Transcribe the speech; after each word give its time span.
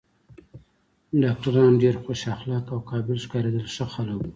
ډاکټران 1.21 1.71
ډېر 1.83 1.95
خوش 2.03 2.21
اخلاقه 2.35 2.71
او 2.75 2.79
قابل 2.89 3.17
ښکارېدل، 3.23 3.65
ښه 3.75 3.85
خلک 3.93 4.17
و. 4.19 4.27